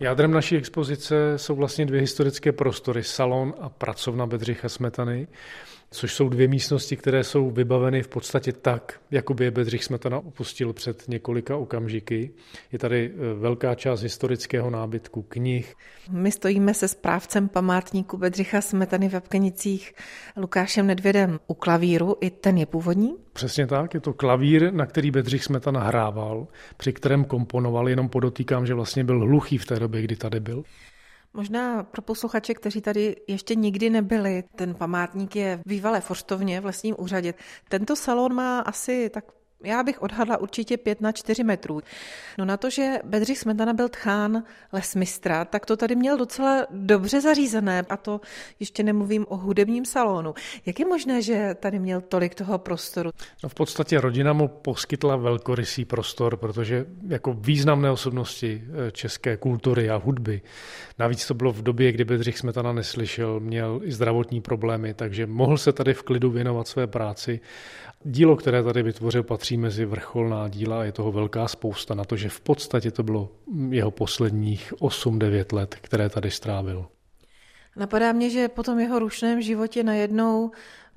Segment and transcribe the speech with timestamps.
[0.00, 5.28] Jádrem naší expozice jsou vlastně dvě historické prostory, salon a pracovna Bedřicha Smetany
[5.96, 10.18] což jsou dvě místnosti, které jsou vybaveny v podstatě tak, jako by je Bedřich Smetana
[10.18, 12.30] opustil před několika okamžiky.
[12.72, 15.74] Je tady e, velká část historického nábytku, knih.
[16.10, 19.94] My stojíme se správcem památníku Bedřicha Smetany v Apkenicích
[20.36, 22.16] Lukášem Nedvědem u klavíru.
[22.20, 23.14] I ten je původní?
[23.32, 28.66] Přesně tak, je to klavír, na který Bedřich Smetana hrával, při kterém komponoval, jenom podotýkám,
[28.66, 30.62] že vlastně byl hluchý v té době, kdy tady byl.
[31.36, 36.64] Možná pro posluchače, kteří tady ještě nikdy nebyli, ten památník je v bývalé Forstovně v
[36.64, 37.34] lesním úřadě.
[37.68, 39.24] Tento salon má asi tak
[39.64, 41.80] já bych odhadla určitě 5 na 4 metrů.
[42.38, 44.42] No na to, že Bedřich Smetana byl tchán
[44.72, 48.20] lesmistra, tak to tady měl docela dobře zařízené a to
[48.60, 50.34] ještě nemluvím o hudebním salonu.
[50.66, 53.10] Jak je možné, že tady měl tolik toho prostoru?
[53.42, 59.90] No v podstatě rodina mu poskytla velkorysý prostor, protože jako významné osobnosti eh, české kultury
[59.90, 60.42] a hudby,
[60.98, 65.58] navíc to bylo v době, kdy Bedřich Smetana neslyšel, měl i zdravotní problémy, takže mohl
[65.58, 67.40] se tady v klidu věnovat své práci
[68.08, 72.16] Dílo, které tady vytvořil, patří mezi vrcholná díla a je toho velká spousta na to,
[72.16, 73.28] že v podstatě to bylo
[73.70, 76.86] jeho posledních 8-9 let, které tady strávil.
[77.76, 80.50] Napadá mě, že po tom jeho rušném životě najednou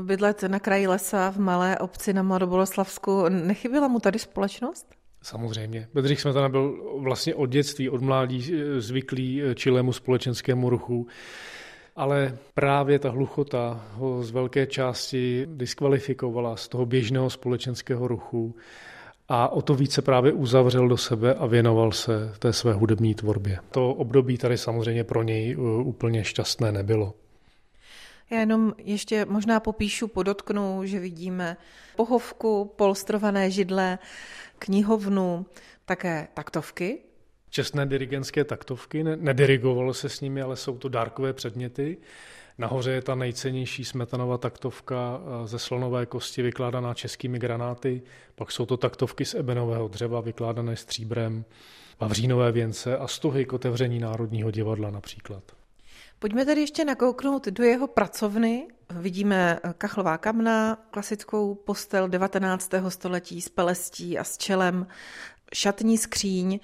[0.00, 4.86] bydlet na kraji lesa v malé obci na Mladoboleslavsku, nechyběla mu tady společnost?
[5.22, 5.88] Samozřejmě.
[5.94, 11.06] Bedřich Smetana byl vlastně od dětství, od mládí zvyklý čilému společenskému ruchu
[11.96, 18.54] ale právě ta hluchota ho z velké části diskvalifikovala z toho běžného společenského ruchu
[19.28, 23.58] a o to více právě uzavřel do sebe a věnoval se té své hudební tvorbě.
[23.70, 27.14] To období tady samozřejmě pro něj uh, úplně šťastné nebylo.
[28.30, 31.56] Já jenom ještě možná popíšu, podotknu, že vidíme
[31.96, 33.98] pohovku, polstrované židle,
[34.58, 35.46] knihovnu,
[35.84, 36.98] také taktovky,
[37.54, 41.96] čestné dirigentské taktovky, nedirigovalo se s nimi, ale jsou to dárkové předměty.
[42.58, 48.02] Nahoře je ta nejcennější smetanova taktovka eh, ze slonové kosti vykládaná českými granáty,
[48.34, 51.44] pak jsou to taktovky z ebenového dřeva vykládané stříbrem,
[52.00, 55.42] vavřínové věnce a stuhy k otevření Národního divadla například.
[56.18, 58.66] Pojďme tedy ještě nakouknout do jeho pracovny.
[58.90, 62.70] Vidíme eh, kachlová kamna, klasickou postel 19.
[62.88, 64.86] století s pelestí a s čelem,
[65.54, 66.60] šatní skříň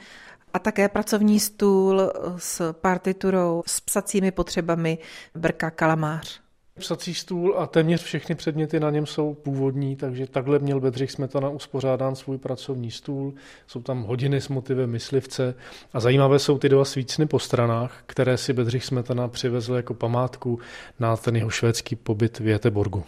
[0.54, 4.98] a také pracovní stůl s partiturou, s psacími potřebami
[5.34, 6.40] Brka Kalamář.
[6.78, 11.48] Psací stůl a téměř všechny předměty na něm jsou původní, takže takhle měl Bedřich Smetana
[11.48, 13.34] uspořádán svůj pracovní stůl.
[13.66, 15.54] Jsou tam hodiny s motivem myslivce
[15.92, 20.58] a zajímavé jsou ty dva svícny po stranách, které si Bedřich Smetana přivezl jako památku
[21.00, 23.04] na ten jeho švédský pobyt v Jeteborgu.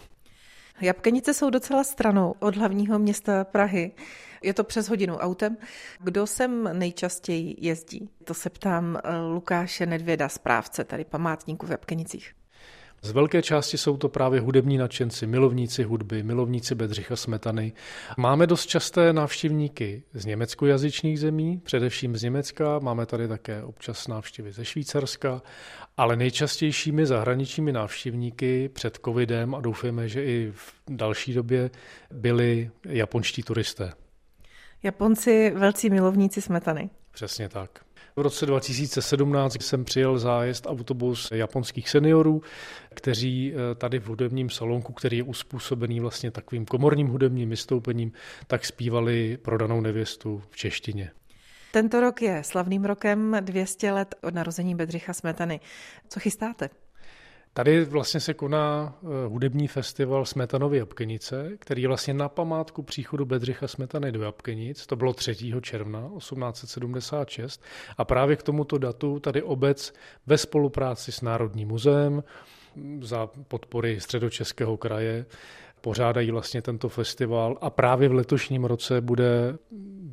[0.83, 3.91] Jabkenice jsou docela stranou od hlavního města Prahy.
[4.43, 5.57] Je to přes hodinu autem.
[5.99, 8.09] Kdo sem nejčastěji jezdí?
[8.23, 12.33] To se ptám eh, Lukáše Nedvěda, správce tady památníku v Jabkenicích.
[13.05, 17.73] Z velké části jsou to právě hudební nadšenci, milovníci hudby, milovníci Bedřicha Smetany.
[18.17, 24.51] Máme dost časté návštěvníky z německojazyčných zemí, především z Německa, máme tady také občas návštěvy
[24.51, 25.41] ze Švýcarska,
[25.97, 31.69] ale nejčastějšími zahraničními návštěvníky před covidem a doufáme, že i v další době
[32.11, 33.93] byli japonští turisté.
[34.83, 36.89] Japonci velcí milovníci smetany.
[37.11, 37.85] Přesně tak.
[38.15, 42.41] V roce 2017 jsem přijel zájezd autobus japonských seniorů,
[42.93, 48.11] kteří eh, tady v hudebním salonku, který je uspůsobený vlastně takovým komorním hudebním vystoupením,
[48.47, 51.11] tak zpívali prodanou nevěstu v češtině.
[51.71, 55.59] Tento rok je slavným rokem 200 let od narození Bedřicha Smetany.
[56.09, 56.69] Co chystáte?
[57.55, 63.25] Tady vlastně se koná eh, hudební festival Smetanovy Jabkenice, který je vlastně na památku příchodu
[63.25, 64.87] Bedřicha Smetany do Jabkenic.
[64.87, 65.35] To bylo 3.
[65.61, 67.63] června 1876
[67.97, 69.93] a právě k tomuto datu tady obec
[70.27, 72.23] ve spolupráci s Národním muzeem
[73.01, 75.25] za podpory středočeského kraje
[75.81, 79.57] pořádají vlastně tento festival a právě v letošním roce bude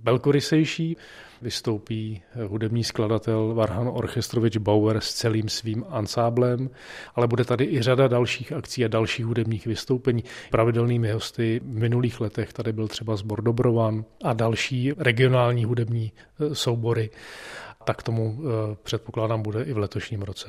[0.03, 0.97] velkorysejší.
[1.43, 6.71] Vystoupí hudební skladatel Varhan Orchestrovič Bauer s celým svým ansáblem,
[7.15, 10.25] ale bude tady i řada dalších akcí a dalších hudebních vystoupení.
[10.51, 16.55] Pravidelnými hosty v minulých letech tady byl třeba Zbor Dobrovan a další regionální hudební e,
[16.55, 17.11] soubory.
[17.85, 20.49] Tak tomu e, předpokládám bude i v letošním roce.